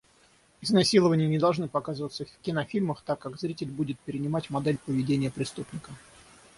Изнасилования 0.63 1.27
не 1.27 1.37
должны 1.37 1.67
показываться 1.67 2.25
в 2.25 2.31
кинофильмах, 2.41 3.03
так 3.03 3.19
как 3.19 3.39
зритель 3.39 3.69
будет 3.69 3.99
перенимать 3.99 4.49
модель 4.49 4.79
поведения 4.79 5.29
преступника. 5.29 5.91